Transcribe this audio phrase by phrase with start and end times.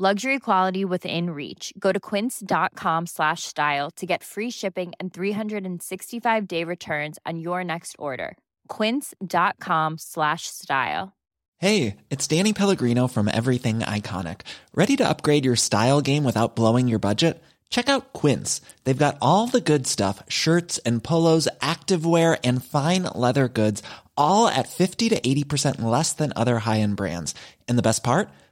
[0.00, 1.72] Luxury quality within reach.
[1.76, 7.64] Go to quince.com slash style to get free shipping and 365 day returns on your
[7.64, 8.36] next order.
[8.68, 11.16] Quince.com slash style.
[11.56, 14.42] Hey, it's Danny Pellegrino from Everything Iconic.
[14.72, 17.42] Ready to upgrade your style game without blowing your budget?
[17.68, 18.60] Check out Quince.
[18.84, 23.82] They've got all the good stuff shirts and polos, activewear, and fine leather goods,
[24.16, 27.34] all at 50 to 80% less than other high end brands.
[27.66, 28.28] And the best part?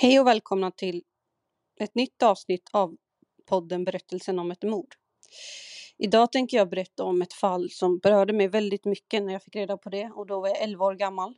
[0.00, 1.04] Hej och välkomna till
[1.76, 2.96] ett nytt avsnitt av
[3.46, 4.94] podden Berättelsen om ett mord.
[5.96, 9.56] Idag tänker jag berätta om ett fall som berörde mig väldigt mycket när jag fick
[9.56, 11.34] reda på det och då var jag 11 år gammal.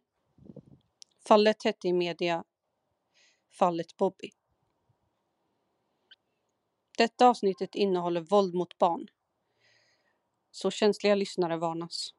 [1.29, 2.45] Fallet hette i media
[3.59, 4.31] Fallet Bobby.
[6.99, 9.07] Detta avsnittet innehåller våld mot barn.
[10.51, 12.15] Så känsliga lyssnare varnas.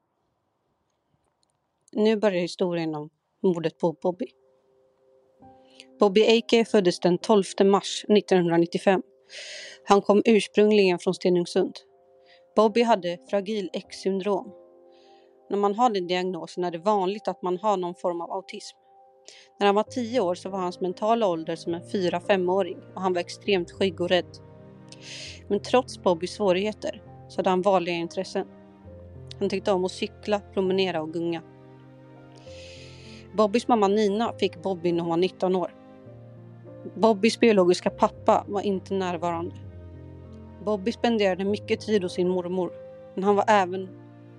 [1.92, 3.10] Nu börjar historien om
[3.42, 4.41] mordet på Bobby.
[6.00, 9.02] Bobby Eike föddes den 12 mars 1995.
[9.84, 11.76] Han kom ursprungligen från Stenungsund.
[12.56, 14.52] Bobby hade fragil X-syndrom.
[15.50, 18.78] När man har den diagnosen är det vanligt att man har någon form av autism.
[19.60, 23.14] När han var 10 år så var hans mentala ålder som en 4-5-åring och han
[23.14, 24.38] var extremt skygg och rädd.
[25.48, 28.48] Men trots Bobbys svårigheter så hade han vanliga intressen.
[29.40, 31.42] Han tyckte om att cykla, promenera och gunga.
[33.34, 35.76] Bobbys mamma Nina fick Bobby när hon var 19 år.
[36.96, 39.56] Bobbys biologiska pappa var inte närvarande.
[40.66, 42.72] Bobby spenderade mycket tid hos sin mormor,
[43.16, 43.90] men han var även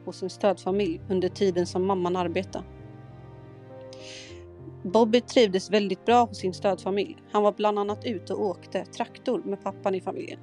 [0.05, 2.65] hos sin stödfamilj under tiden som mamman arbetade.
[4.83, 7.17] Bobby trivdes väldigt bra hos sin stödfamilj.
[7.33, 10.41] Han var bland annat ute och åkte traktor med pappan i familjen.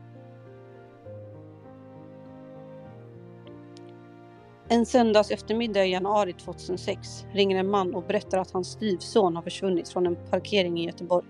[4.72, 9.44] En söndags eftermiddag i januari 2006 ringer en man och berättar att hans styvson har
[9.44, 11.25] försvunnit från en parkering i Göteborg.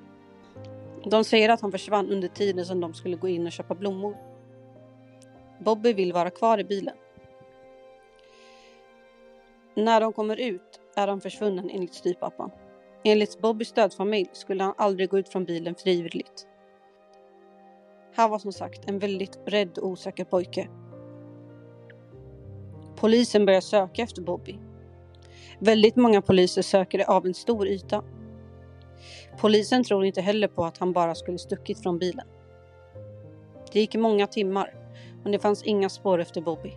[1.05, 4.17] De säger att han försvann under tiden som de skulle gå in och köpa blommor.
[5.59, 6.95] Bobby vill vara kvar i bilen.
[9.75, 12.51] När de kommer ut är han försvunnen enligt styvpappan.
[13.03, 16.47] Enligt Bobbys stödfamilj skulle han aldrig gå ut från bilen frivilligt.
[18.15, 20.69] Han var som sagt en väldigt rädd och osäker pojke.
[22.99, 24.59] Polisen börjar söka efter Bobby.
[25.59, 28.03] Väldigt många poliser söker av en stor yta.
[29.39, 32.27] Polisen tror inte heller på att han bara skulle stuckit från bilen.
[33.71, 34.73] Det gick många timmar,
[35.23, 36.73] men det fanns inga spår efter Bobby.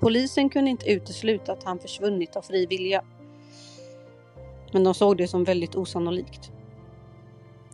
[0.00, 3.04] Polisen kunde inte utesluta att han försvunnit av fri vilja.
[4.72, 6.52] Men de såg det som väldigt osannolikt.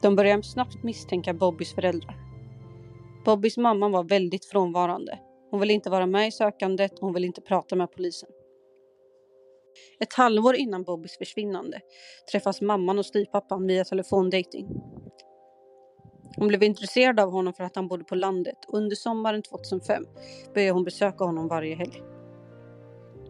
[0.03, 2.17] De började snabbt misstänka Bobbys föräldrar.
[3.25, 5.19] Bobbys mamma var väldigt frånvarande.
[5.50, 8.29] Hon vill inte vara med i sökandet och hon vill inte prata med polisen.
[10.00, 11.81] Ett halvår innan Bobbys försvinnande
[12.32, 14.69] träffas mamman och styvpappan via telefondating.
[16.37, 20.05] Hon blev intresserad av honom för att han bodde på landet och under sommaren 2005
[20.55, 22.02] började hon besöka honom varje helg.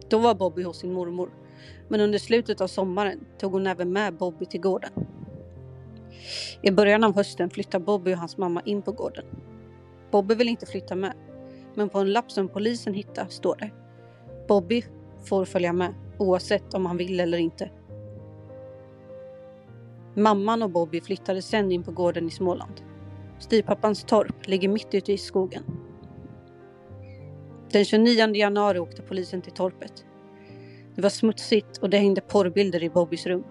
[0.09, 1.33] Då var Bobby hos sin mormor,
[1.89, 4.91] men under slutet av sommaren tog hon även med Bobby till gården.
[6.61, 9.25] I början av hösten flyttar Bobby och hans mamma in på gården.
[10.11, 11.13] Bobby vill inte flytta med,
[11.75, 13.71] men på en lapp som polisen hittar står det
[14.47, 14.83] Bobby
[15.25, 17.69] får följa med oavsett om han vill eller inte.
[20.15, 22.81] Mamman och Bobby flyttade sen in på gården i Småland.
[23.39, 25.63] Styrpappans torp ligger mitt ute i skogen.
[27.71, 30.05] Den 29 januari åkte polisen till torpet.
[30.95, 33.43] Det var smutsigt och det hängde porrbilder i Bobbys rum.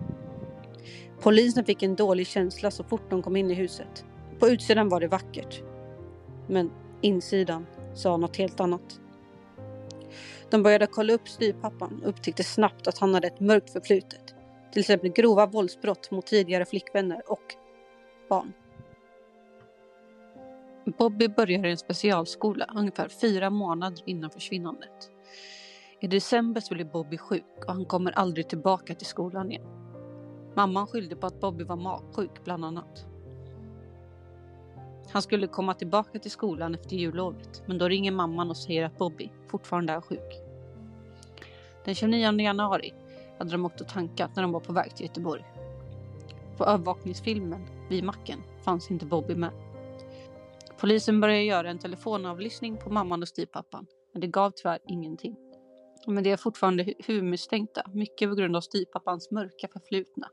[1.20, 4.04] Polisen fick en dålig känsla så fort de kom in i huset.
[4.38, 5.62] På utsidan var det vackert.
[6.46, 6.70] Men
[7.00, 9.00] insidan sa något helt annat.
[10.50, 14.34] De började kolla upp styvpappan och upptäckte snabbt att han hade ett mörkt förflutet.
[14.72, 17.54] Till exempel grova våldsbrott mot tidigare flickvänner och
[18.28, 18.52] barn.
[20.98, 25.10] Bobby började i en specialskola ungefär fyra månader innan försvinnandet.
[26.00, 29.66] I december så blev Bobby sjuk och han kommer aldrig tillbaka till skolan igen.
[30.56, 33.09] Mamman skyllde på att Bobby var magsjuk bland annat.
[35.12, 38.98] Han skulle komma tillbaka till skolan efter jullovet men då ringer mamman och säger att
[38.98, 40.40] Bobby fortfarande är sjuk.
[41.84, 42.92] Den 29 januari
[43.38, 45.44] hade de åkt och tankat när de var på väg till Göteborg.
[46.56, 49.50] På övervakningsfilmen vid macken fanns inte Bobby med.
[50.78, 55.36] Polisen började göra en telefonavlyssning på mamman och styvpappan men det gav tyvärr ingenting.
[56.06, 60.28] Men det är fortfarande huvudmisstänkta, mycket på grund av styvpappans mörka förflutna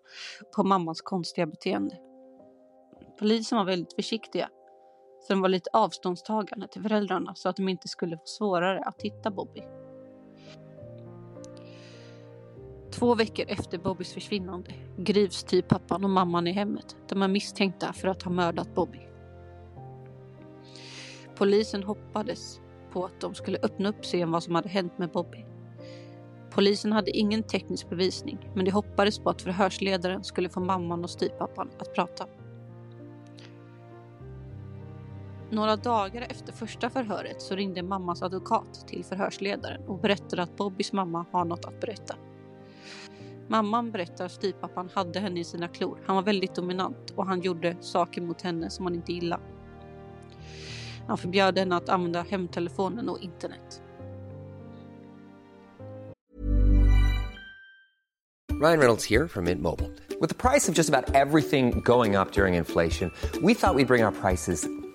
[0.56, 1.98] på mammans konstiga beteende.
[3.20, 4.50] Polisen var väldigt försiktiga,
[5.28, 9.02] så de var lite avståndstagande till föräldrarna så att de inte skulle få svårare att
[9.02, 9.62] hitta Bobby.
[12.92, 16.96] Två veckor efter Bobbys försvinnande grips styvpappan och mamman i hemmet.
[17.10, 19.00] De är misstänkta för att ha mördat Bobby.
[21.36, 22.60] Polisen hoppades
[22.92, 25.46] på att de skulle öppna upp sig om vad som hade hänt med Bobby.
[26.52, 31.10] Polisen hade ingen teknisk bevisning men de hoppades på att förhörsledaren skulle få mamman och
[31.10, 32.26] styvpappan att prata.
[35.50, 40.94] Några dagar efter första förhöret så ringde mammas advokat till förhörsledaren och berättade att Bobbys
[40.94, 42.16] mamma har något att berätta.
[43.48, 46.00] Mamman berättar att styvpappan hade henne i sina klor.
[46.06, 49.44] Han var väldigt dominant och han gjorde saker mot henne som han inte gillade.
[51.08, 53.82] Han förbjöd henne att använda hemtelefonen och internet.
[58.62, 59.90] Ryan Reynolds här från Mint Mobile.
[60.20, 61.16] priset på nästan allt som about
[62.38, 64.87] under inflationen, trodde vi att vi skulle we'd bring våra priser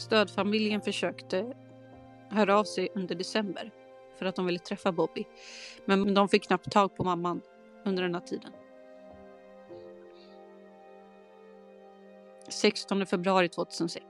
[0.00, 1.52] Stödfamiljen försökte
[2.30, 3.70] höra av sig under december
[4.18, 5.24] för att de ville träffa Bobby.
[5.84, 7.40] Men de fick knappt tag på mamman
[7.84, 8.52] under den här tiden.
[12.48, 14.04] 16 februari 2006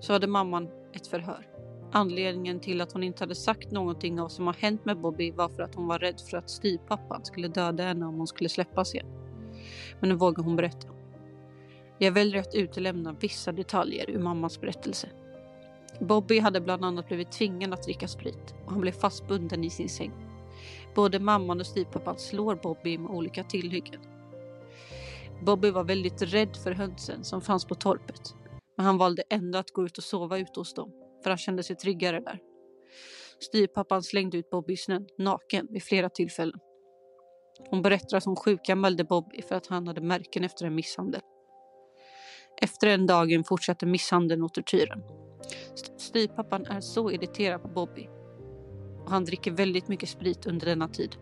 [0.00, 1.48] så hade mamman ett förhör.
[1.92, 5.30] Anledningen till att hon inte hade sagt någonting av vad som har hänt med Bobby
[5.30, 8.48] var för att hon var rädd för att styvpappan skulle döda henne om hon skulle
[8.48, 9.06] släppas igen.
[10.00, 10.91] Men nu vågar hon berätta.
[12.02, 15.08] Jag väljer att utelämna vissa detaljer ur mammas berättelse.
[16.00, 19.88] Bobby hade bland annat blivit tvingad att dricka sprit och han blev fastbunden i sin
[19.88, 20.12] säng.
[20.94, 24.00] Både mamman och styvpappan slår Bobby med olika tillhyggen.
[25.42, 28.34] Bobby var väldigt rädd för hönsen som fanns på torpet.
[28.76, 30.92] Men han valde ändå att gå ut och sova ute hos dem
[31.22, 32.38] för han kände sig tryggare där.
[33.38, 36.60] Styvpappan slängde ut Bobby i snön naken vid flera tillfällen.
[37.70, 41.20] Hon berättar att hon sjukanmälde Bobby för att han hade märken efter en misshandel.
[42.60, 45.02] Efter den dagen fortsatte misshandeln och tortyren.
[45.96, 48.08] Styvpappan är så irriterad på Bobby
[49.04, 51.16] och han dricker väldigt mycket sprit under denna tid.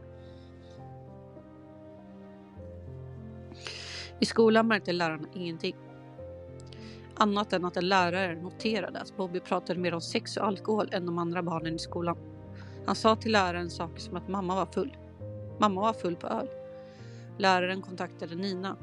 [4.21, 5.77] I skolan märkte lärarna ingenting.
[7.15, 11.07] Annat än att en lärare noterade att Bobby pratade mer om sex och alkohol än
[11.07, 12.17] de andra barnen i skolan.
[12.87, 14.97] Han sa till läraren saker som att mamma var full.
[15.59, 16.49] Mamma var full på öl.
[17.39, 18.77] Läraren kontaktade Nina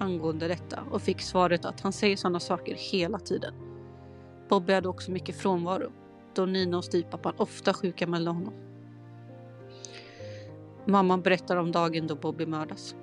[0.00, 3.54] angående detta och fick svaret att han säger sådana saker hela tiden.
[4.48, 5.92] Bobby hade också mycket frånvaro
[6.34, 8.54] då Nina och styvpappan ofta sjukanmälde honom.
[10.84, 12.96] Mamman berättar om dagen då Bobby mördas.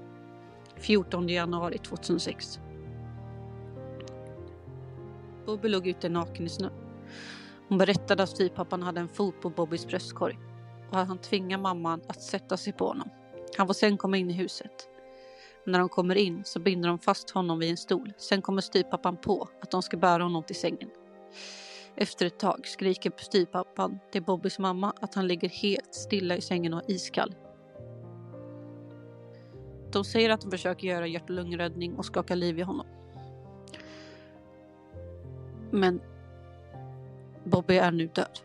[0.76, 2.60] 14 januari 2006.
[5.46, 6.70] Bobby låg ute naken i snö.
[7.68, 10.40] Hon berättade att styvpappan hade en fot på Bobbys bröstkorg.
[10.92, 13.10] och han tvingar mamman att sätta sig på honom.
[13.58, 14.90] Han får sen komma in i huset.
[15.68, 18.14] När de kommer in så binder de fast honom vid en stol.
[18.18, 20.90] Sen kommer styvpappan på att de ska bära honom till sängen.
[21.96, 26.74] Efter ett tag skriker styvpappan till Bobbys mamma att han ligger helt stilla i sängen
[26.74, 27.36] och är iskall.
[29.92, 32.88] De säger att de försöker göra hjärt och lungräddning och skaka liv i honom.
[35.72, 36.02] Men
[37.44, 38.40] Bobby är nu död.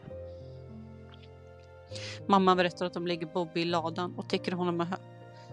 [2.26, 4.96] Mamman berättar att de lägger Bobby i ladan och täcker honom med hö.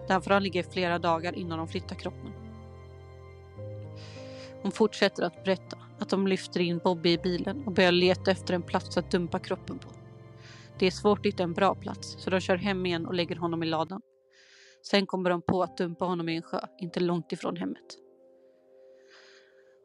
[0.08, 2.32] Där får han ligga i flera dagar innan de flyttar kroppen.
[4.62, 8.54] Hon fortsätter att berätta att de lyfter in Bobby i bilen och börjar leta efter
[8.54, 9.88] en plats att dumpa kroppen på.
[10.78, 13.36] Det är svårt att hitta en bra plats så de kör hem igen och lägger
[13.36, 14.00] honom i ladan.
[14.82, 17.96] Sen kommer de på att dumpa honom i en sjö inte långt ifrån hemmet.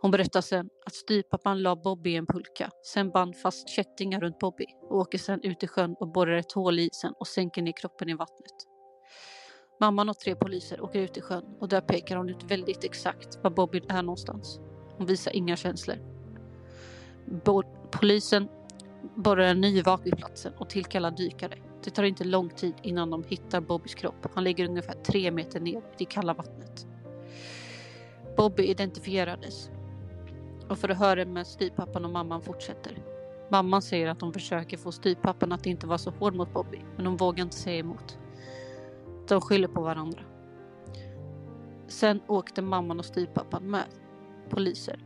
[0.01, 4.39] Hon berättar sen att styvpappan la Bobby i en pulka, sen band fast kättingar runt
[4.39, 7.61] Bobby och åker sen ut i sjön och borrar ett hål i isen och sänker
[7.61, 8.74] ner kroppen i vattnet.
[9.79, 13.39] Mamman och tre poliser åker ut i sjön och där pekar hon ut väldigt exakt
[13.43, 14.59] var Bobby är någonstans.
[14.97, 15.97] Hon visar inga känslor.
[17.45, 18.47] Bo polisen
[19.15, 21.57] borrar en ny vak vid platsen och tillkallar dykare.
[21.83, 24.25] Det tar inte lång tid innan de hittar Bobbys kropp.
[24.33, 26.87] Han ligger ungefär tre meter ner i det kalla vattnet.
[28.37, 29.69] Bobby identifierades
[30.69, 33.03] och förhören med styvpappan och mamman fortsätter.
[33.49, 37.05] Mamman säger att de försöker få styvpappan att inte vara så hård mot Bobby, men
[37.05, 38.17] hon vågar inte säga emot.
[39.27, 40.21] De skyller på varandra.
[41.87, 43.85] Sen åkte mamman och styvpappan med
[44.49, 44.99] poliser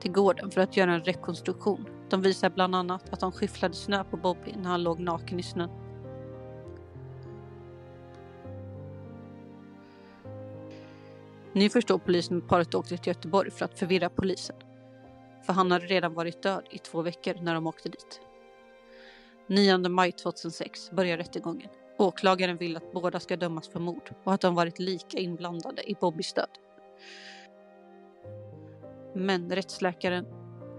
[0.00, 1.86] till gården för att göra en rekonstruktion.
[2.10, 5.42] De visar bland annat att de skyfflade snö på Bobby när han låg naken i
[5.42, 5.70] snön.
[11.52, 14.56] Nu förstår polisen att paret åkte till Göteborg för att förvirra polisen.
[15.46, 18.20] För han hade redan varit död i två veckor när de åkte dit.
[19.46, 21.70] 9 maj 2006 börjar rättegången.
[22.04, 25.94] Åklagaren vill att båda ska dömas för mord och att de varit lika inblandade i
[26.00, 26.48] Bobbys död.
[29.14, 30.26] Men rättsläkaren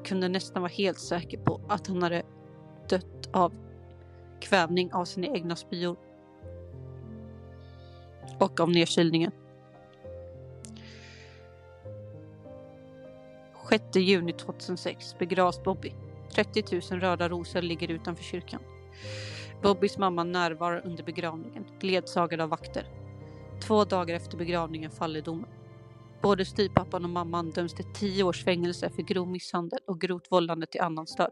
[0.03, 2.23] kunde nästan vara helt säker på att han hade
[2.89, 3.53] dött av
[4.39, 5.97] kvävning av sina egna spyor
[8.39, 9.31] och av nedkylningen.
[13.69, 15.93] 6 juni 2006 begravs Bobby.
[16.31, 18.59] 30 000 röda rosor ligger utanför kyrkan.
[19.61, 22.87] Bobbys mamma närvarar under begravningen, ledsagad av vakter.
[23.67, 25.49] Två dagar efter begravningen faller domen.
[26.21, 30.67] Både styvpappan och mamman döms till tio års fängelse för grov misshandel och grovt vållande
[30.67, 31.31] till annans död.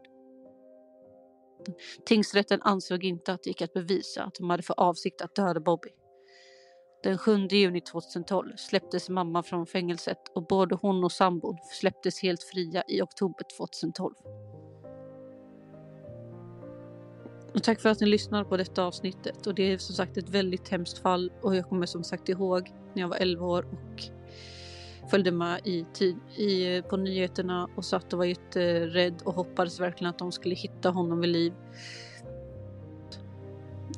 [2.06, 5.60] Tingsrätten ansåg inte att det gick att bevisa att de hade för avsikt att döda
[5.60, 5.88] Bobby.
[7.02, 12.42] Den 7 juni 2012 släpptes mamma från fängelset och både hon och sambon släpptes helt
[12.42, 14.14] fria i oktober 2012.
[17.54, 20.28] Och tack för att ni lyssnar på detta avsnittet och det är som sagt ett
[20.28, 24.02] väldigt hemskt fall och jag kommer som sagt ihåg när jag var 11 år och
[25.10, 25.86] följde med i,
[26.42, 30.90] i, på nyheterna och satt och var jätterädd och hoppades verkligen att de skulle hitta
[30.90, 31.52] honom vid liv.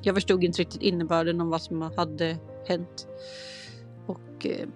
[0.02, 2.36] Jag förstod inte riktigt innebörden av vad som hade
[2.66, 3.08] hänt.
[4.06, 4.68] Och eh,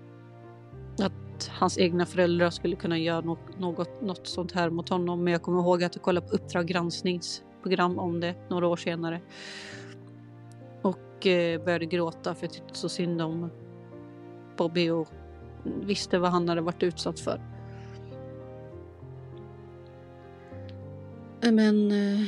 [0.98, 5.24] att hans egna föräldrar skulle kunna göra något, något, något sånt här mot honom.
[5.24, 6.70] Men jag kommer ihåg att jag kollade på Uppdrag
[7.62, 9.20] program om det några år senare.
[10.82, 13.50] Och eh, började gråta för jag tyckte så synd om
[14.56, 15.08] Bobby och
[15.64, 17.40] visste vad han hade varit utsatt för.
[21.40, 22.26] Men eh,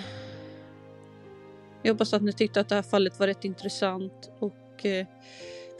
[1.83, 5.07] jag hoppas att ni tyckte att det här fallet var rätt intressant och eh,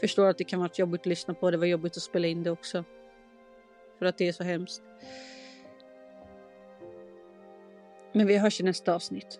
[0.01, 1.51] förstår att det kan vara jobbigt att lyssna på.
[1.51, 2.83] Det var jobbigt att spela in det också.
[3.99, 4.83] För att det är så hemskt.
[8.13, 9.39] Men vi hörs i nästa avsnitt.